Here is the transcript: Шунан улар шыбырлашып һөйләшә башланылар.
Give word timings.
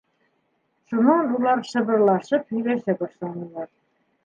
Шунан 0.93 1.29
улар 1.41 1.61
шыбырлашып 1.73 2.51
һөйләшә 2.55 2.99
башланылар. 3.05 3.73